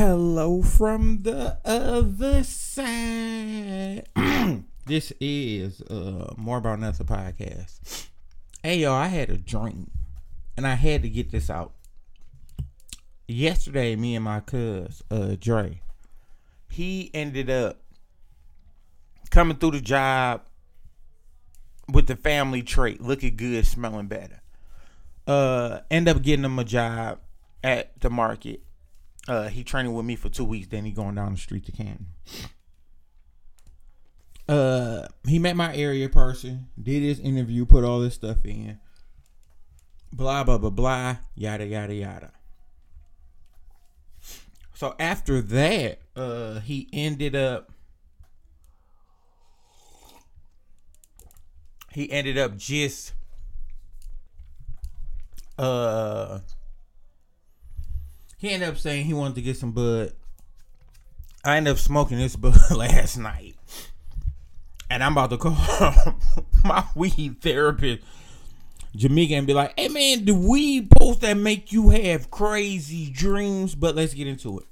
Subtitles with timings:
[0.00, 4.04] Hello from the other side.
[4.86, 8.06] this is uh more about nothing podcast.
[8.62, 9.90] Hey y'all, I had a dream,
[10.56, 11.74] and I had to get this out.
[13.28, 15.82] Yesterday, me and my cuz uh Dre,
[16.70, 17.82] he ended up
[19.28, 20.40] coming through the job
[21.92, 24.40] with the family trait, looking good, smelling better.
[25.26, 27.18] Uh, end up getting him a job
[27.62, 28.62] at the market
[29.28, 30.68] uh, he training with me for two weeks.
[30.68, 32.06] Then he going down the street to Canton.
[34.48, 38.80] Uh, he met my area person, did his interview, put all this stuff in.
[40.12, 42.32] Blah blah blah blah, yada yada yada.
[44.74, 47.70] So after that, uh, he ended up.
[51.92, 53.12] He ended up just.
[55.58, 56.40] Uh
[58.40, 60.14] he ended up saying he wanted to get some bud.
[61.44, 63.54] I ended up smoking this bud last night.
[64.88, 65.54] And I'm about to call
[66.64, 68.02] my weed therapist,
[68.96, 73.74] Jamaica, and be like, hey man, the weed post that make you have crazy dreams?
[73.74, 74.66] But let's get into it.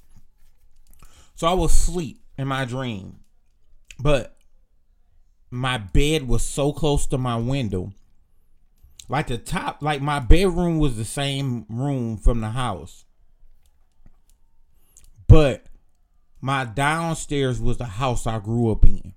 [1.35, 3.19] So I was asleep in my dream.
[4.01, 4.35] But
[5.51, 7.92] my bed was so close to my window.
[9.11, 13.05] Like the top, like my bedroom was the same room from the house.
[15.29, 15.67] But
[16.41, 19.15] my downstairs was the house I grew up in.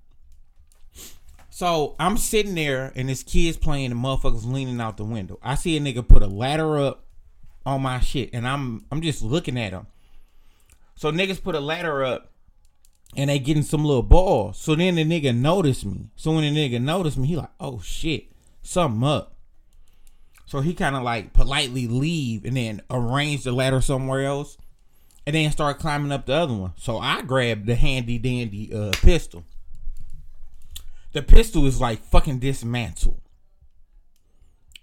[1.50, 5.40] So I'm sitting there and this kid's playing and motherfuckers leaning out the window.
[5.42, 7.06] I see a nigga put a ladder up
[7.66, 9.88] on my shit and I'm I'm just looking at him.
[10.95, 12.31] So niggas put a ladder up
[13.16, 14.58] and they getting some little balls.
[14.58, 16.09] So then the nigga noticed me.
[16.16, 18.31] So when the nigga noticed me, he like, oh shit,
[18.64, 19.36] something up.
[20.46, 24.58] So he kind of like politely leave and then arrange the ladder somewhere else
[25.32, 26.74] and then start climbing up the other one.
[26.78, 29.46] So I grabbed the handy dandy uh, pistol.
[31.14, 33.22] The pistol is like fucking dismantled,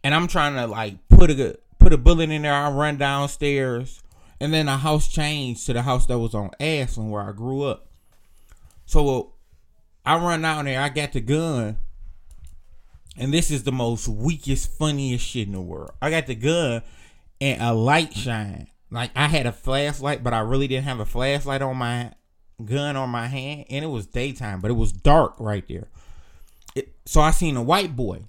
[0.03, 2.55] and I'm trying to like put a put a bullet in there.
[2.55, 4.03] I run downstairs,
[4.41, 7.65] and then the house changed to the house that was on Ashland where I grew
[7.65, 7.87] up.
[8.87, 9.35] So
[10.07, 10.81] I run down there.
[10.81, 11.77] I got the gun.
[13.19, 15.91] And this is the most weakest, funniest shit in the world.
[16.01, 16.83] I got the gun
[17.41, 21.05] and a light shine like I had a flashlight, but I really didn't have a
[21.05, 22.13] flashlight on my
[22.65, 25.89] gun on my hand, and it was daytime, but it was dark right there.
[26.75, 28.25] It, so I seen a white boy.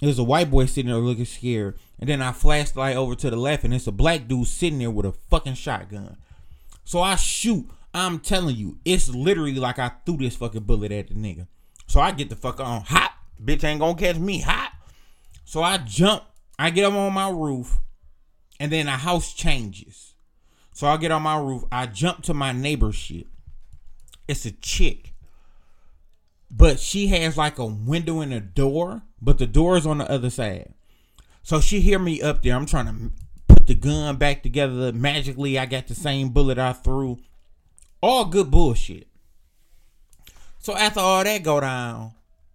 [0.00, 2.96] It was a white boy sitting there looking scared, and then I flashed the light
[2.96, 6.16] over to the left, and it's a black dude sitting there with a fucking shotgun.
[6.84, 7.68] So I shoot.
[7.92, 11.48] I'm telling you, it's literally like I threw this fucking bullet at the nigga.
[11.86, 13.12] So I get the fuck on hot.
[13.42, 14.72] Bitch ain't gonna catch me hot.
[15.44, 16.22] So I jump.
[16.58, 17.78] I get up on my roof
[18.60, 20.14] and then a house changes.
[20.74, 23.26] So I get on my roof, I jump to my neighbor's shit.
[24.28, 25.14] It's a chick.
[26.50, 30.10] But she has like a window and a door, but the door is on the
[30.10, 30.74] other side.
[31.42, 32.54] So she hear me up there.
[32.54, 33.12] I'm trying to
[33.48, 34.92] put the gun back together.
[34.92, 37.18] Magically, I got the same bullet I threw.
[38.02, 39.08] All good bullshit.
[40.58, 42.12] So after all that go down,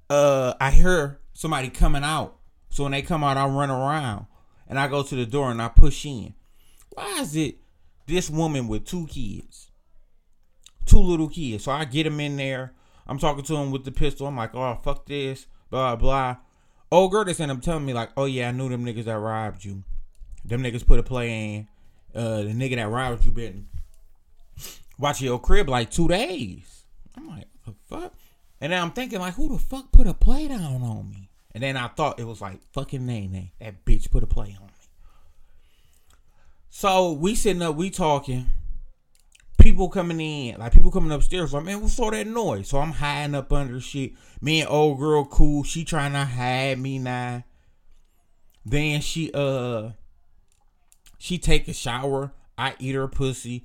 [0.09, 2.37] uh, I hear somebody coming out.
[2.69, 4.27] So when they come out, I run around
[4.67, 6.33] and I go to the door and I push in.
[6.91, 7.57] Why is it
[8.07, 9.69] this woman with two kids?
[10.85, 11.63] Two little kids.
[11.63, 12.73] So I get them in there.
[13.07, 14.27] I'm talking to him with the pistol.
[14.27, 15.47] I'm like, oh, fuck this.
[15.69, 16.37] Blah, blah.
[16.91, 19.17] Old girl that's in them telling me, like, oh, yeah, I knew them niggas that
[19.17, 19.83] robbed you.
[20.43, 21.67] Them niggas put a play in.
[22.13, 23.67] Uh, the nigga that robbed you been
[24.97, 26.83] watching your crib like two days.
[27.15, 28.13] I'm like, the fuck?
[28.61, 31.29] And I'm thinking, like, who the fuck put a play down on me?
[31.55, 33.51] And then I thought it was like fucking Nene.
[33.61, 34.73] That bitch put a play on me.
[36.69, 38.47] So we sitting up, we talking.
[39.57, 42.67] People coming in, like people coming upstairs, like, man, what's all that noise?
[42.67, 44.11] So I'm hiding up under shit.
[44.41, 45.63] Me and old girl cool.
[45.63, 47.45] She trying to hide me now.
[48.65, 49.91] Then she uh
[51.17, 52.33] she take a shower.
[52.57, 53.63] I eat her pussy.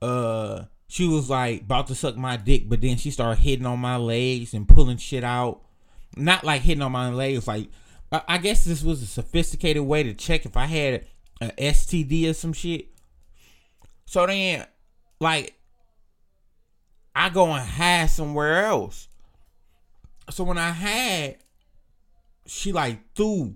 [0.00, 3.78] Uh she was like about to suck my dick, but then she started hitting on
[3.78, 5.60] my legs and pulling shit out
[6.20, 7.48] not like hitting on my legs.
[7.48, 7.68] Like
[8.12, 11.06] I guess this was a sophisticated way to check if I had
[11.40, 12.88] a STD or some shit.
[14.06, 14.66] So then,
[15.20, 15.56] like,
[17.14, 19.08] I go and hide somewhere else.
[20.30, 21.36] So when I had,
[22.46, 23.54] she like threw.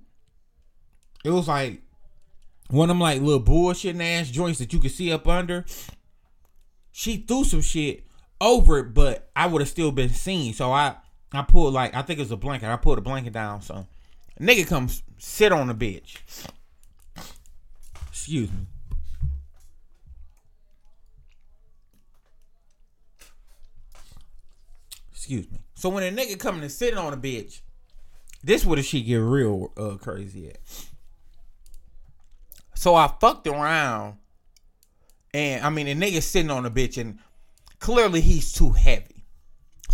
[1.25, 1.83] It was like
[2.71, 5.65] one of them like little bullshit ass joints that you could see up under.
[6.93, 8.05] She threw some shit
[8.41, 10.55] over it, but I would have still been seen.
[10.55, 10.97] So I
[11.37, 12.69] I pulled like I think it was a blanket.
[12.69, 13.87] I pulled a blanket down, so
[14.39, 16.19] a nigga comes sit on the bitch.
[18.09, 18.67] Excuse me.
[25.13, 25.59] Excuse me.
[25.75, 27.61] So when a nigga coming and sitting on a bitch,
[28.43, 30.59] this where the shit get real uh, crazy at.
[32.75, 34.19] So I fucked around,
[35.33, 37.19] and I mean a nigga sitting on a bitch, and
[37.79, 39.14] clearly he's too heavy.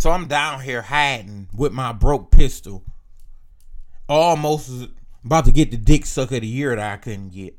[0.01, 2.83] So I'm down here hiding with my broke pistol,
[4.09, 4.89] almost
[5.23, 7.55] about to get the dick sucker of the year that I couldn't get.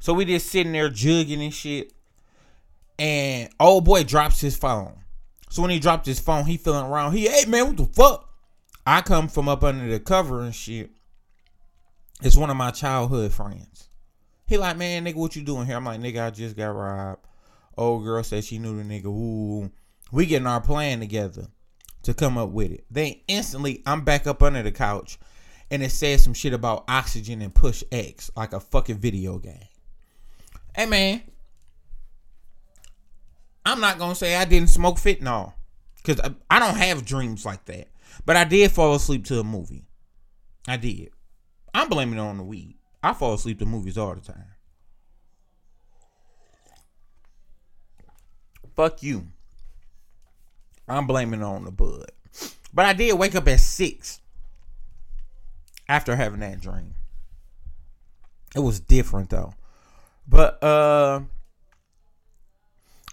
[0.00, 1.92] So we just sitting there jugging and shit.
[2.98, 5.04] And old boy drops his phone.
[5.50, 7.12] So when he dropped his phone, he feeling around.
[7.12, 8.28] He, hey man, what the fuck?
[8.84, 10.90] I come from up under the cover and shit.
[12.24, 13.88] It's one of my childhood friends.
[14.48, 15.76] He like, man, nigga, what you doing here?
[15.76, 17.24] I'm like, nigga, I just got robbed.
[17.78, 19.06] Old girl said she knew the nigga.
[19.06, 19.70] Ooh,
[20.10, 21.46] we getting our plan together
[22.04, 22.84] to come up with it.
[22.90, 25.18] Then instantly, I'm back up under the couch,
[25.70, 29.58] and it says some shit about oxygen and push X, like a fucking video game.
[30.74, 31.22] Hey man,
[33.64, 35.52] I'm not gonna say I didn't smoke fentanyl,
[36.02, 37.88] cause I, I don't have dreams like that.
[38.26, 39.84] But I did fall asleep to a movie.
[40.68, 41.10] I did.
[41.72, 42.76] I'm blaming it on the weed.
[43.02, 44.46] I fall asleep to movies all the time.
[48.74, 49.26] Fuck you.
[50.88, 52.10] I'm blaming on the bud.
[52.72, 54.20] But I did wake up at six
[55.88, 56.94] after having that dream.
[58.54, 59.54] It was different though.
[60.26, 61.20] But uh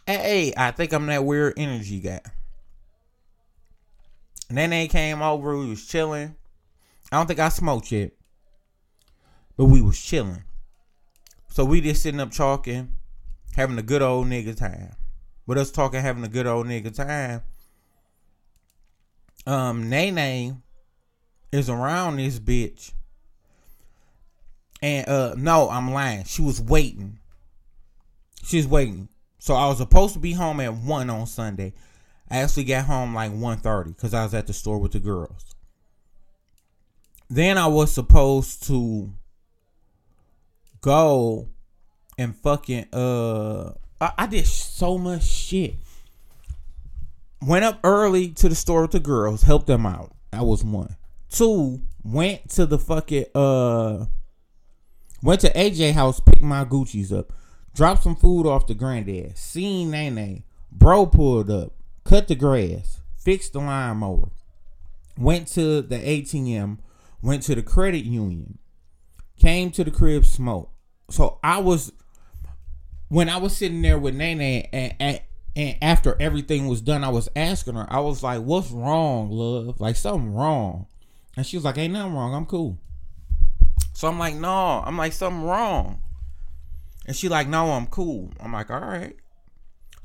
[0.05, 2.21] hey, I think I'm that weird energy guy.
[4.49, 6.35] And then they came over, we was chilling.
[7.11, 8.11] I don't think I smoked yet.
[9.55, 10.43] But we was chilling.
[11.49, 12.93] So we just sitting up talking,
[13.55, 14.95] having a good old nigga time.
[15.45, 17.43] With us talking, having a good old nigga time.
[19.51, 20.61] Um, Nene
[21.51, 22.93] is around this bitch.
[24.81, 26.23] And uh no, I'm lying.
[26.23, 27.19] She was waiting.
[28.45, 29.09] She's waiting.
[29.39, 31.73] So I was supposed to be home at 1 on Sunday.
[32.29, 35.53] I actually got home like 1.30 because I was at the store with the girls.
[37.29, 39.11] Then I was supposed to
[40.79, 41.49] go
[42.17, 45.75] and fucking uh I, I did so much shit.
[47.41, 50.15] Went up early to the store with the girls, helped them out.
[50.31, 50.95] That was one.
[51.29, 54.05] Two, went to the fucking uh
[55.23, 57.31] went to AJ house, picked my Gucci's up,
[57.73, 61.73] dropped some food off the granddad, seen Nene, bro pulled up,
[62.03, 64.29] cut the grass, fixed the lawnmower,
[65.17, 66.79] went to the ATM,
[67.21, 68.57] went to the credit union,
[69.37, 70.73] came to the crib, smoked.
[71.09, 71.91] So I was
[73.09, 75.21] when I was sitting there with Nene and, and
[75.55, 79.79] and after everything was done, I was asking her, I was like, What's wrong, love?
[79.79, 80.87] Like something wrong.
[81.37, 82.77] And she was like, Ain't nothing wrong, I'm cool.
[83.93, 86.01] So I'm like, no, I'm like, something wrong.
[87.05, 88.31] And she like, no, I'm cool.
[88.39, 89.15] I'm like, all right.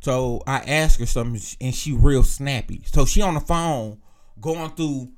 [0.00, 2.82] So I asked her something, and she real snappy.
[2.84, 3.98] So she on the phone
[4.40, 5.12] going through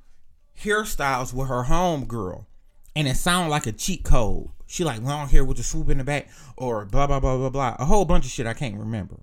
[0.63, 2.47] hairstyles with her home girl,
[2.95, 4.49] and it sounded like a cheat code.
[4.67, 7.51] She like long hair with the swoop in the back, or blah blah blah blah
[7.51, 7.77] blah.
[7.79, 9.17] A whole bunch of shit I can't remember.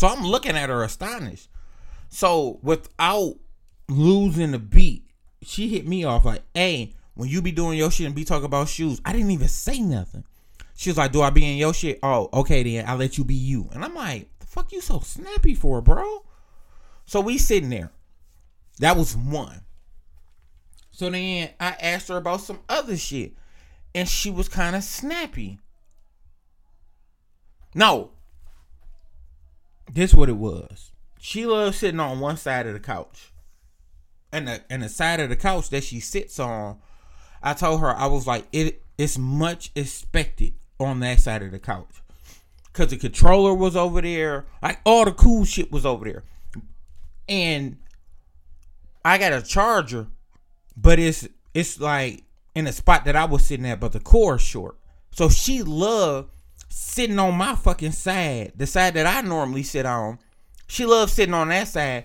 [0.00, 1.50] So I'm looking at her astonished.
[2.08, 3.34] So without
[3.86, 5.04] losing the beat,
[5.42, 8.46] she hit me off like, "Hey, when you be doing your shit and be talking
[8.46, 10.24] about shoes, I didn't even say nothing."
[10.74, 12.86] She was like, "Do I be in your shit?" Oh, okay then.
[12.88, 13.68] I'll let you be you.
[13.74, 16.24] And I'm like, "The fuck you so snappy for, bro?"
[17.04, 17.92] So we sitting there.
[18.78, 19.60] That was one.
[20.92, 23.34] So then I asked her about some other shit,
[23.94, 25.58] and she was kind of snappy.
[27.74, 28.12] No,
[29.94, 30.92] this what it was.
[31.18, 33.32] She loves sitting on one side of the couch,
[34.32, 36.78] and the and the side of the couch that she sits on.
[37.42, 38.82] I told her I was like it.
[38.96, 42.02] It's much expected on that side of the couch,
[42.72, 44.46] cause the controller was over there.
[44.62, 46.24] Like all the cool shit was over there,
[47.28, 47.78] and
[49.04, 50.08] I got a charger,
[50.76, 54.40] but it's it's like in a spot that I was sitting at, but the cord
[54.40, 54.76] short.
[55.12, 56.30] So she loved
[56.70, 60.18] sitting on my fucking side, the side that I normally sit on.
[60.68, 62.04] She loves sitting on that side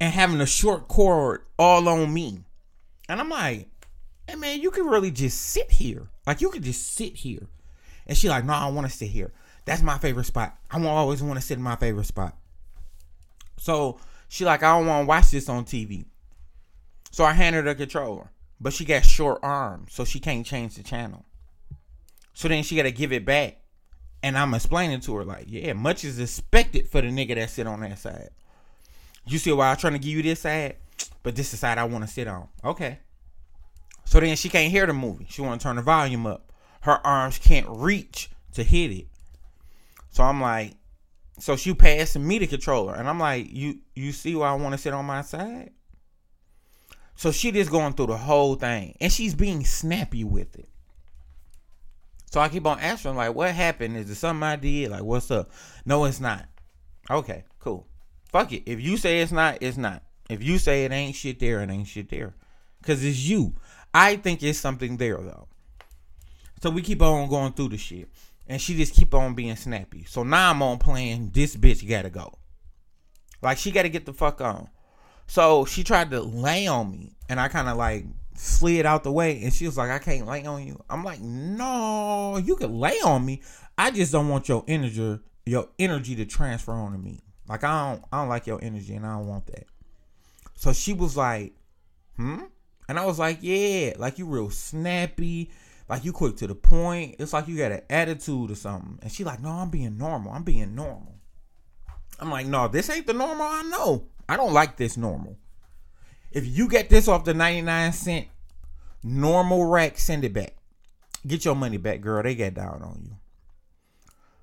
[0.00, 2.44] and having a short cord all on me.
[3.08, 3.68] And I'm like,
[4.26, 6.08] hey man, you can really just sit here.
[6.26, 7.48] Like you could just sit here.
[8.06, 9.32] And she like, no, I want to sit here.
[9.64, 10.56] That's my favorite spot.
[10.70, 12.36] I always want to sit in my favorite spot.
[13.58, 13.98] So
[14.28, 16.06] she like, I don't want to watch this on TV.
[17.10, 18.30] So I handed her the controller.
[18.60, 21.26] But she got short arms, so she can't change the channel.
[22.32, 23.58] So then she gotta give it back.
[24.22, 27.66] And I'm explaining to her, like, yeah, much is expected for the nigga that sit
[27.66, 28.30] on that side.
[29.26, 30.76] You see why I'm trying to give you this side?
[31.22, 32.48] But this is the side I want to sit on.
[32.64, 32.98] Okay.
[34.04, 35.26] So then she can't hear the movie.
[35.28, 36.52] She want to turn the volume up.
[36.82, 39.06] Her arms can't reach to hit it.
[40.10, 40.74] So I'm like,
[41.38, 44.72] so she passing me the controller, and I'm like, you you see why I want
[44.72, 45.72] to sit on my side?
[47.16, 48.96] So she just going through the whole thing.
[49.00, 50.68] And she's being snappy with it.
[52.30, 53.96] So I keep on asking, like, what happened?
[53.96, 54.90] Is it something I did?
[54.90, 55.50] Like, what's up?
[55.84, 56.46] No, it's not.
[57.10, 57.86] Okay, cool.
[58.30, 58.64] Fuck it.
[58.66, 60.02] If you say it's not, it's not.
[60.28, 62.34] If you say it ain't shit there, it ain't shit there.
[62.82, 63.54] Cause it's you.
[63.94, 65.48] I think it's something there though.
[66.62, 68.08] So we keep on going through the shit.
[68.46, 70.04] And she just keep on being snappy.
[70.04, 72.32] So now I'm on playing this bitch gotta go.
[73.42, 74.68] Like she gotta get the fuck on.
[75.26, 77.16] So she tried to lay on me.
[77.28, 78.04] And I kinda like
[78.36, 80.82] slid out the way and she was like, I can't lay on you.
[80.88, 83.42] I'm like, no, you can lay on me.
[83.78, 87.20] I just don't want your energy your energy to transfer onto me.
[87.48, 89.66] Like I don't I don't like your energy and I don't want that.
[90.54, 91.54] So she was like,
[92.16, 92.40] hmm?
[92.88, 95.50] And I was like, yeah, like you real snappy,
[95.88, 97.16] like you quick to the point.
[97.18, 98.98] It's like you got an attitude or something.
[99.02, 100.32] And she like, no, I'm being normal.
[100.32, 101.14] I'm being normal.
[102.18, 104.08] I'm like, no, this ain't the normal I know.
[104.28, 105.36] I don't like this normal.
[106.36, 108.26] If you get this off the 99 cent
[109.02, 110.54] normal rack, send it back.
[111.26, 112.22] Get your money back, girl.
[112.22, 113.16] They get down on you.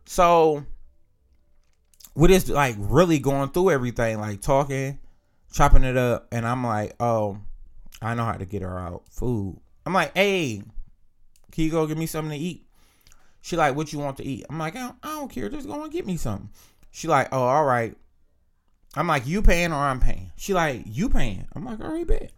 [0.06, 0.66] So
[2.16, 4.98] with this like really going through everything, like talking,
[5.52, 7.38] chopping it up, and I'm like, oh,
[8.02, 9.04] I know how to get her out.
[9.12, 9.60] Food.
[9.86, 10.64] I'm like, hey,
[11.52, 12.66] can you go get me something to eat?
[13.42, 14.48] She like, what you want to eat?
[14.50, 15.48] I'm like, I don't, I don't care.
[15.48, 16.50] Just go and get me something.
[16.90, 17.96] She like, oh, all right.
[18.96, 20.32] I'm like, you paying or I'm paying?
[20.36, 21.48] She like, you paying?
[21.56, 22.32] I'm like, all right, bet.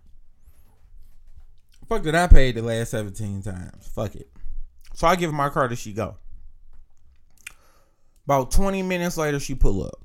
[1.87, 3.87] Fuck did I paid the last 17 times.
[3.93, 4.29] Fuck it.
[4.93, 6.15] So I give my card as she go.
[8.25, 10.01] About 20 minutes later, she pull up.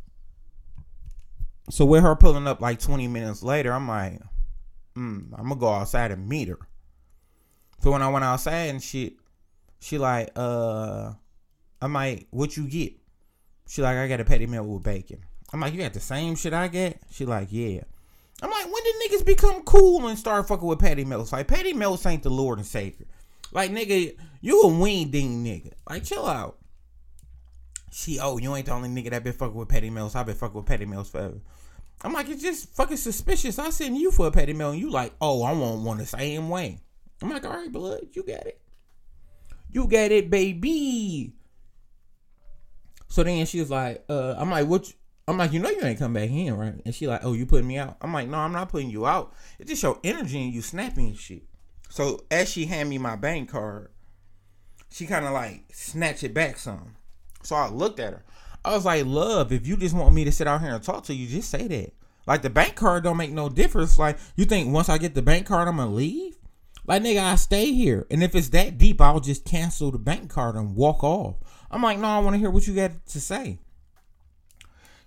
[1.71, 4.21] So with her pulling up like 20 minutes later, I'm like,
[4.97, 6.59] mm, I'm gonna go outside and meet her.
[7.81, 9.15] So when I went outside and shit,
[9.79, 11.13] she like, uh,
[11.81, 12.93] I'm like, what you get?
[13.69, 15.25] She like, I got a patty melt with bacon.
[15.53, 17.01] I'm like, you got the same shit I get?
[17.11, 17.81] She like, yeah.
[18.43, 21.33] I'm like, when did niggas become cool and start fucking with patty melts?
[21.33, 23.07] Like, patty melts ain't the Lord and Savior.
[23.53, 25.73] Like, nigga, you a wing ding nigga.
[25.89, 26.59] Like, chill out.
[27.93, 30.15] She, oh, you ain't the only nigga that been fucking with patty melts.
[30.15, 31.41] I've been fucking with patty melts forever.
[32.03, 33.59] I'm like, it's just fucking suspicious.
[33.59, 36.07] I send you for a patty melt, and you like, oh, I want one the
[36.07, 36.79] same way.
[37.21, 38.61] I'm like, all right, blood, you got it.
[39.71, 41.35] You got it, baby.
[43.09, 44.89] So then she was like, uh, I'm like, what?
[44.89, 44.95] You,
[45.29, 46.81] I'm like, you know, you ain't come back in, right?
[46.85, 47.97] And she like, oh, you putting me out?
[48.01, 49.33] I'm like, no, I'm not putting you out.
[49.59, 51.43] It's just your energy and you snapping and shit.
[51.89, 53.91] So as she hand me my bank card,
[54.91, 56.97] she kind of like snatch it back some.
[57.43, 58.25] So I looked at her.
[58.65, 61.05] I was like, love, if you just want me to sit out here and talk
[61.05, 61.93] to you, just say that.
[62.27, 63.99] Like the bank card don't make no difference.
[63.99, 66.37] Like you think once I get the bank card, I'm gonna leave?
[66.87, 70.31] Like nigga, I stay here, and if it's that deep, I'll just cancel the bank
[70.31, 71.37] card and walk off.
[71.71, 73.59] I'm like, no, I want to hear what you got to say.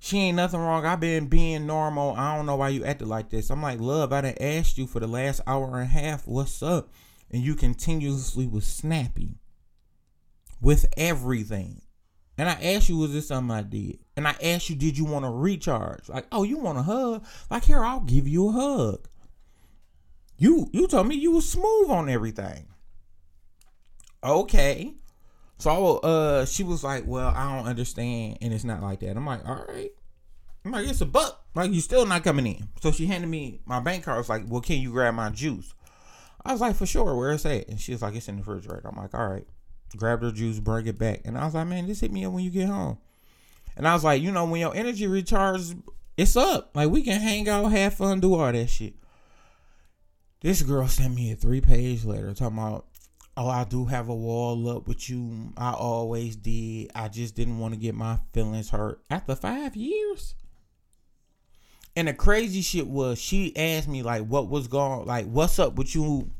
[0.04, 0.86] She ain't nothing wrong.
[0.86, 2.14] I've been being normal.
[2.18, 3.50] I don't know why you acted like this.
[3.50, 6.62] I'm like, love, I done asked you for the last hour and a half, what's
[6.62, 6.90] up?
[7.32, 9.38] And you continuously was snappy
[10.60, 11.84] with everything.
[12.38, 14.00] And I asked you, was this something I did?
[14.18, 16.10] And I asked you, did you want to recharge?
[16.10, 17.26] Like, oh, you want a hug?
[17.50, 19.08] Like, here, I'll give you a hug.
[20.38, 22.66] You you told me you was smooth on everything.
[24.22, 24.96] Okay.
[25.60, 29.16] So uh she was like, Well, I don't understand, and it's not like that.
[29.16, 29.92] I'm like, all right.
[30.66, 31.44] I'm like, it's a buck.
[31.56, 32.70] Like, you still not coming in.
[32.82, 34.16] So she handed me my bank card.
[34.16, 35.74] I was like, Well, can you grab my juice?
[36.46, 37.70] I was like, for sure, where is that?
[37.70, 38.88] And she was like, It's in the refrigerator.
[38.88, 39.48] I'm like, all right
[39.98, 41.22] grabbed her juice, bring it back.
[41.26, 42.98] And I was like, man, just hit me up when you get home.
[43.76, 45.80] And I was like, you know, when your energy recharges,
[46.18, 46.72] it's up.
[46.76, 48.94] Like we can hang out, have fun, do all that shit.
[50.42, 52.86] This girl sent me a three page letter talking about,
[53.38, 55.54] oh, I do have a wall up with you.
[55.58, 56.92] I always did.
[56.96, 59.02] I just didn't want to get my feelings hurt.
[59.10, 60.36] After five years?
[61.96, 65.76] And the crazy shit was she asked me like what was going like what's up
[65.76, 66.32] with you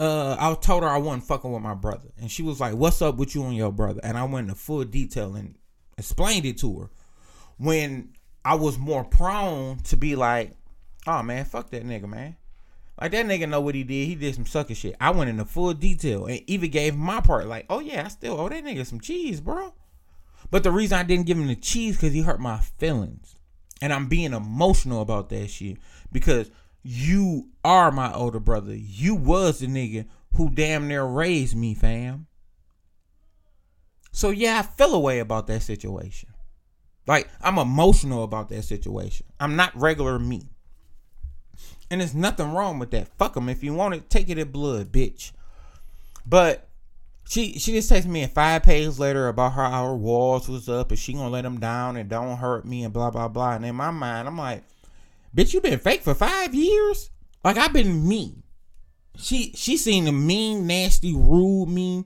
[0.00, 3.02] uh, I told her I wasn't fucking with my brother, and she was like, "What's
[3.02, 5.56] up with you and your brother?" And I went into full detail and
[5.98, 6.90] explained it to her.
[7.58, 10.56] When I was more prone to be like,
[11.06, 12.36] "Oh man, fuck that nigga, man."
[13.00, 14.06] Like that nigga know what he did.
[14.06, 14.96] He did some sucker shit.
[15.00, 17.46] I went into full detail and even gave my part.
[17.46, 19.74] Like, oh yeah, I still owe that nigga some cheese, bro.
[20.50, 23.36] But the reason I didn't give him the cheese because he hurt my feelings,
[23.80, 25.78] and I'm being emotional about that shit
[26.12, 26.50] because
[26.82, 28.74] you are my older brother.
[28.74, 32.26] You was the nigga who damn near raised me, fam.
[34.12, 36.30] So yeah, I feel a way about that situation.
[37.06, 39.26] Like I'm emotional about that situation.
[39.38, 40.49] I'm not regular me.
[41.90, 43.08] And there's nothing wrong with that.
[43.18, 43.48] Fuck them.
[43.48, 45.32] If you want it, take it in blood, bitch.
[46.24, 46.68] But
[47.28, 50.98] she she just texted me five pages later about how our walls was up and
[50.98, 53.54] she gonna let them down and don't hurt me and blah blah blah.
[53.54, 54.62] And in my mind, I'm like,
[55.34, 57.10] Bitch, you been fake for five years?
[57.44, 58.42] Like I've been mean.
[59.16, 62.04] She she seen the mean, nasty, rude me.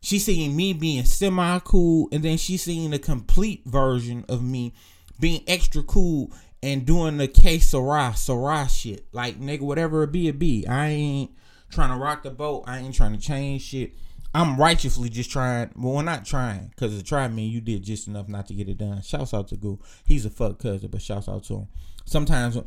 [0.00, 4.72] She seen me being semi cool, and then she seen the complete version of me
[5.18, 6.32] being extra cool
[6.66, 9.06] and doing the Que Sera Sera shit.
[9.12, 10.66] Like nigga, whatever it be, it be.
[10.66, 11.30] I ain't
[11.70, 12.64] trying to rock the boat.
[12.66, 13.92] I ain't trying to change shit.
[14.34, 15.70] I'm righteously just trying.
[15.76, 18.68] Well, we're not trying because to try me, you did just enough not to get
[18.68, 19.00] it done.
[19.02, 19.78] Shouts out to Goo.
[20.04, 21.68] He's a fuck cousin, but shouts out to him.
[22.04, 22.58] Sometimes,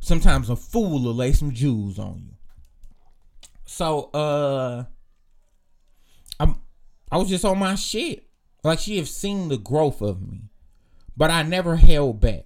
[0.00, 2.34] sometimes a fool will lay some jewels on you.
[3.64, 4.84] So, uh,
[6.38, 6.56] I'm,
[7.10, 8.28] I was just on my shit.
[8.62, 10.50] Like she have seen the growth of me,
[11.16, 12.44] but I never held back.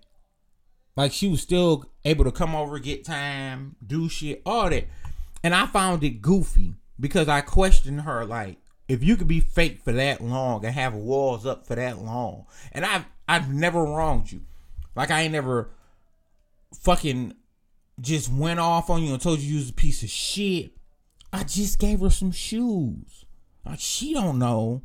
[0.96, 4.86] Like she was still able to come over, get time, do shit, all that.
[5.42, 9.82] And I found it goofy because I questioned her like, if you could be fake
[9.84, 14.32] for that long and have walls up for that long, and I've I've never wronged
[14.32, 14.42] you.
[14.96, 15.70] Like I ain't never
[16.74, 17.34] fucking
[18.00, 20.72] just went off on you and told you you was a piece of shit.
[21.32, 23.24] I just gave her some shoes.
[23.64, 24.82] Like she don't know.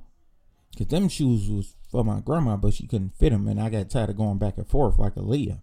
[0.77, 3.89] Cause them shoes was for my grandma, but she couldn't fit them, and I got
[3.89, 5.61] tired of going back and forth like a Leah.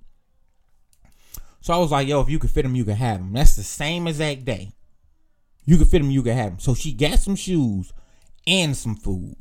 [1.63, 3.33] So I was like, yo, if you could fit them, you could have them.
[3.33, 4.73] That's the same exact day.
[5.65, 6.59] You could fit them, you could have them.
[6.59, 7.93] So she got some shoes
[8.49, 9.37] and some food.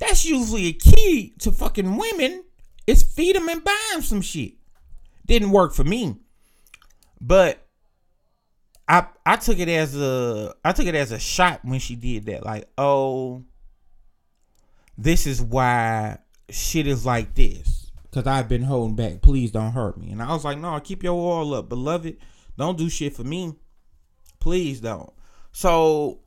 [0.00, 2.44] That's usually a key to fucking women
[2.88, 4.54] is feed them and buy them some shit.
[5.26, 6.16] Didn't work for me.
[7.20, 7.64] But
[8.88, 12.26] I I took it as a I took it as a shot when she did
[12.26, 12.44] that.
[12.44, 13.44] Like, oh,
[14.96, 16.18] this is why
[16.50, 17.77] shit is like this.
[18.10, 19.20] Cause I've been holding back.
[19.20, 20.10] Please don't hurt me.
[20.10, 22.16] And I was like, no, keep your wall up, beloved.
[22.56, 23.54] Don't do shit for me.
[24.40, 25.12] Please don't.
[25.52, 26.20] So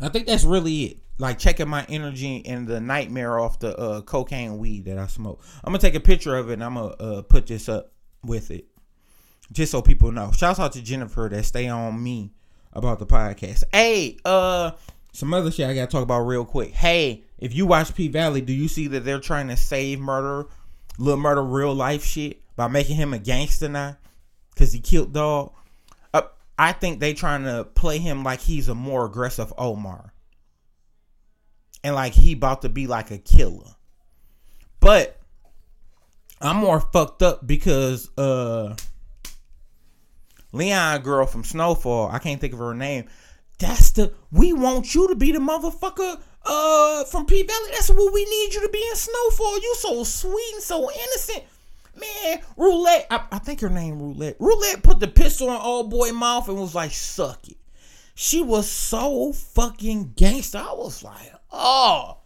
[0.00, 0.96] I think that's really it.
[1.18, 5.44] Like checking my energy and the nightmare off the uh, cocaine weed that I smoke.
[5.62, 7.92] I'm gonna take a picture of it and I'm gonna uh, put this up
[8.24, 8.64] with it,
[9.52, 10.32] just so people know.
[10.32, 12.32] Shouts out to Jennifer that stay on me
[12.72, 13.62] about the podcast.
[13.72, 14.72] Hey, uh,
[15.12, 16.72] some other shit I gotta talk about real quick.
[16.72, 20.48] Hey, if you watch P Valley, do you see that they're trying to save murder,
[20.98, 23.96] little murder, real life shit by making him a gangster now?
[24.56, 25.52] Cause he killed dog.
[26.58, 30.12] I think they trying to play him like he's a more aggressive Omar.
[31.82, 33.74] And like he about to be like a killer.
[34.78, 35.18] But
[36.40, 38.76] I'm more fucked up because uh
[40.52, 43.06] Leon girl from Snowfall, I can't think of her name.
[43.62, 47.70] That's the we want you to be the motherfucker uh from P Valley.
[47.70, 49.54] That's what we need you to be in Snowfall.
[49.54, 51.44] You so sweet and so innocent.
[51.94, 54.36] Man, Roulette, I, I, think her name Roulette.
[54.40, 57.58] Roulette put the pistol in old boy mouth and was like, suck it.
[58.14, 60.58] She was so fucking gangster.
[60.58, 62.16] I was like, oh,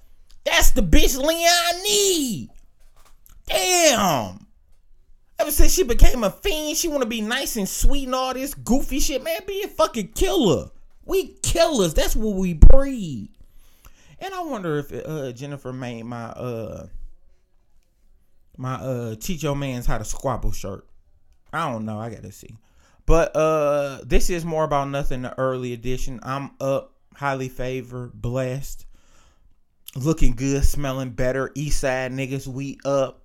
[0.44, 2.48] that's the bitch Leon need.
[3.46, 4.46] Damn.
[5.38, 8.32] Ever since she became a fiend, she want to be nice and sweet and all
[8.32, 9.22] this goofy shit.
[9.22, 10.70] Man, be a fucking killer.
[11.06, 11.94] We killers.
[11.94, 13.30] That's what we breed.
[14.18, 16.88] And I wonder if uh, Jennifer made my uh
[18.56, 20.86] my uh teach your man's how to squabble shirt.
[21.52, 21.98] I don't know.
[21.98, 22.58] I gotta see.
[23.06, 26.20] But uh this is more about nothing the early edition.
[26.22, 28.86] I'm up, highly favored, blessed,
[29.94, 31.52] looking good, smelling better.
[31.54, 33.22] East side niggas, we up.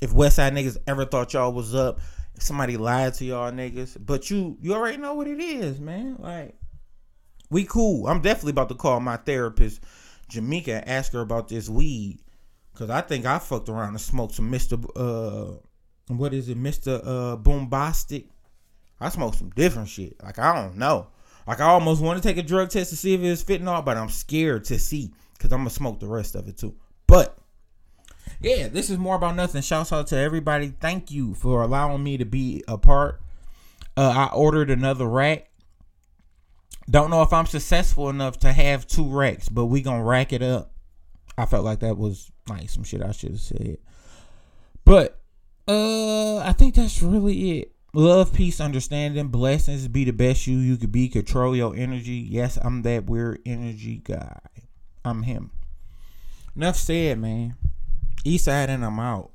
[0.00, 2.00] If West Side niggas ever thought y'all was up,
[2.38, 3.96] somebody lied to y'all niggas.
[3.98, 6.16] But you you already know what it is, man.
[6.18, 6.54] Like
[7.50, 8.06] we cool.
[8.06, 9.80] I'm definitely about to call my therapist,
[10.28, 12.18] Jamaica, and ask her about this weed.
[12.74, 14.84] Cause I think I fucked around and smoked some Mr.
[14.94, 15.58] Uh,
[16.08, 17.00] what is it, Mr.
[17.02, 18.26] Uh, Boombastic.
[19.00, 20.22] I smoked some different shit.
[20.22, 21.08] Like I don't know.
[21.46, 23.82] Like I almost want to take a drug test to see if it's fitting all,
[23.82, 26.74] but I'm scared to see because I'm gonna smoke the rest of it too.
[27.06, 27.38] But
[28.40, 29.62] yeah, this is more about nothing.
[29.62, 30.74] Shouts out to everybody.
[30.80, 33.20] Thank you for allowing me to be a part.
[33.96, 35.48] Uh, I ordered another rack.
[36.88, 40.42] Don't know if I'm successful enough to have two racks, but we gonna rack it
[40.42, 40.72] up.
[41.36, 43.78] I felt like that was like some shit I should have said.
[44.84, 45.20] But
[45.66, 47.72] uh I think that's really it.
[47.92, 52.26] Love, peace, understanding, blessings, be the best you you could be, control your energy.
[52.28, 54.38] Yes, I'm that weird energy guy.
[55.04, 55.50] I'm him.
[56.54, 57.56] Enough said, man.
[58.24, 59.30] East side and I'm out.